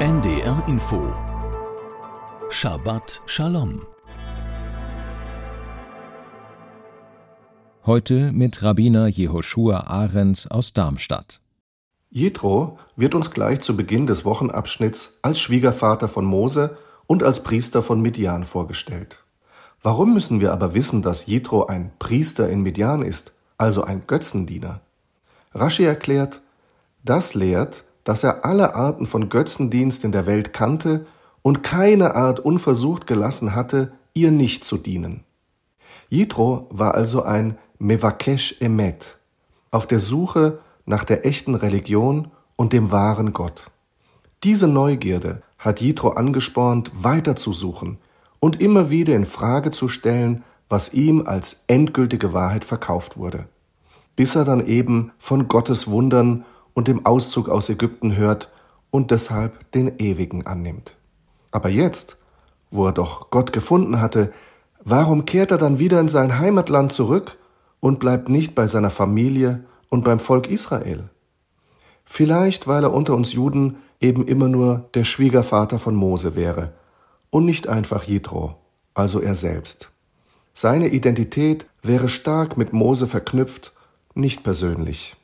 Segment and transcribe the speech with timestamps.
[0.00, 1.12] NDR Info
[2.48, 3.82] Shabbat Shalom
[7.84, 11.42] Heute mit Rabbiner Jehoshua Ahrens aus Darmstadt.
[12.08, 17.82] Jethro wird uns gleich zu Beginn des Wochenabschnitts als Schwiegervater von Mose und als Priester
[17.82, 19.22] von Midian vorgestellt.
[19.82, 24.80] Warum müssen wir aber wissen, dass Jethro ein Priester in Midian ist, also ein Götzendiener?
[25.52, 26.40] Rashi erklärt,
[27.04, 31.06] das lehrt, dass er alle Arten von Götzendienst in der Welt kannte
[31.42, 35.24] und keine Art unversucht gelassen hatte, ihr nicht zu dienen.
[36.08, 39.18] Jethro war also ein Mevakesh Emet,
[39.70, 43.70] auf der Suche nach der echten Religion und dem wahren Gott.
[44.42, 47.98] Diese Neugierde hat Jethro angespornt, weiterzusuchen
[48.40, 53.46] und immer wieder in Frage zu stellen, was ihm als endgültige Wahrheit verkauft wurde,
[54.16, 58.50] bis er dann eben von Gottes Wundern und dem Auszug aus Ägypten hört
[58.90, 60.96] und deshalb den Ewigen annimmt.
[61.50, 62.18] Aber jetzt,
[62.70, 64.32] wo er doch Gott gefunden hatte,
[64.82, 67.38] warum kehrt er dann wieder in sein Heimatland zurück
[67.80, 71.08] und bleibt nicht bei seiner Familie und beim Volk Israel?
[72.04, 76.72] Vielleicht, weil er unter uns Juden eben immer nur der Schwiegervater von Mose wäre
[77.30, 78.56] und nicht einfach Jethro,
[78.94, 79.90] also er selbst.
[80.54, 83.72] Seine Identität wäre stark mit Mose verknüpft,
[84.14, 85.16] nicht persönlich.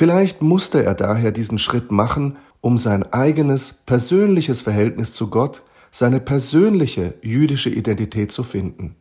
[0.00, 6.20] Vielleicht musste er daher diesen Schritt machen, um sein eigenes persönliches Verhältnis zu Gott, seine
[6.20, 8.96] persönliche jüdische Identität zu finden.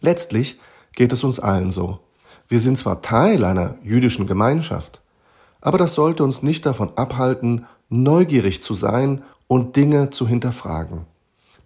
[0.00, 0.58] Letztlich
[0.94, 2.00] geht es uns allen so.
[2.48, 5.02] Wir sind zwar Teil einer jüdischen Gemeinschaft,
[5.60, 11.02] aber das sollte uns nicht davon abhalten, neugierig zu sein und Dinge zu hinterfragen.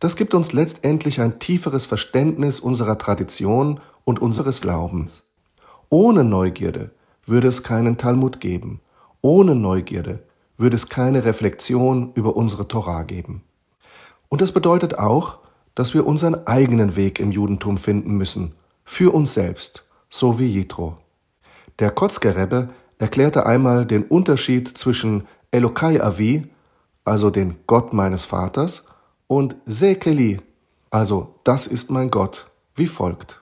[0.00, 5.22] Das gibt uns letztendlich ein tieferes Verständnis unserer Tradition und unseres Glaubens.
[5.90, 6.90] Ohne Neugierde
[7.28, 8.80] würde es keinen Talmud geben.
[9.20, 10.20] Ohne Neugierde
[10.56, 13.42] würde es keine Reflexion über unsere Torah geben.
[14.28, 15.38] Und das bedeutet auch,
[15.74, 18.52] dass wir unseren eigenen Weg im Judentum finden müssen,
[18.84, 20.98] für uns selbst, so wie Jethro.
[21.78, 26.46] Der Kotzker Rebbe erklärte einmal den Unterschied zwischen Elokai Avi,
[27.04, 28.84] also den Gott meines Vaters,
[29.28, 30.40] und Sekeli,
[30.90, 33.40] also das ist mein Gott, wie folgt.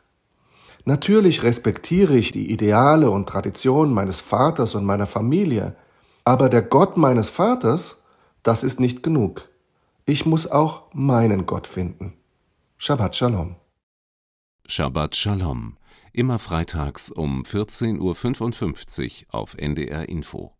[0.88, 5.74] Natürlich respektiere ich die Ideale und Traditionen meines Vaters und meiner Familie,
[6.24, 8.04] aber der Gott meines Vaters,
[8.44, 9.48] das ist nicht genug.
[10.04, 12.12] Ich muss auch meinen Gott finden.
[12.78, 13.56] Shabbat Shalom.
[14.68, 15.76] Shabbat Shalom.
[16.12, 20.55] Immer freitags um 14.55 Uhr auf NDR Info.